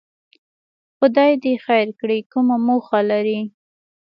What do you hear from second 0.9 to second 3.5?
خدای دې خیر کړي، کومه موخه لري؟